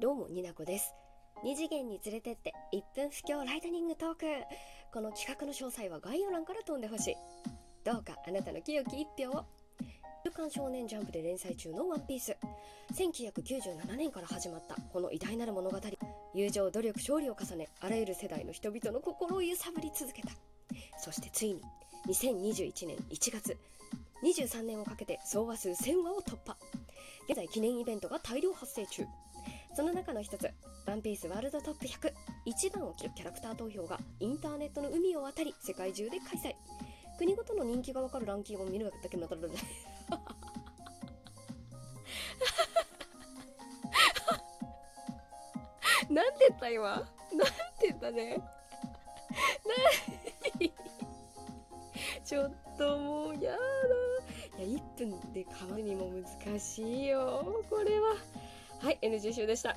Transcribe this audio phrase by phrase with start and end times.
[0.00, 0.94] どうもになこです。
[1.42, 4.26] 二次元に連れてって1分不況ライトニングトーク。
[4.92, 7.14] この企画の詳細は概要欄から飛んでほしい。
[7.84, 9.44] どうかあなたの清き一票を。
[10.24, 12.36] 週刊少年ジャンプで連載中のワンピース。
[12.94, 15.80] 1997年から始まったこの偉大なる物語。
[16.32, 20.28] 友情努力勝利を重ねあらゆる世代の人々の心を揺さぶり続けた。
[20.96, 21.60] そしてついに
[22.06, 23.58] 2021年1月
[24.22, 26.56] 23年をかけて総話数1000話を突破。
[27.28, 29.02] 現在記念イベントが大量発生中。
[29.78, 30.50] その中の一つ
[30.88, 32.12] ワンピースワールドトップ100
[32.44, 36.56] 一番を切るキャラクター投票がインターネットの海を渡り世界中で開催。
[37.16, 39.58] 国ごとの人気がわかるランキングを見るだけまたらなんて
[46.48, 46.88] 言った今？
[46.88, 47.06] なんて
[47.82, 48.42] 言ったね？
[52.24, 53.58] ちょっともうやだ。
[54.64, 58.16] いや1分で変わるにも難しいよこれは。
[58.80, 59.74] はい NG 集でした。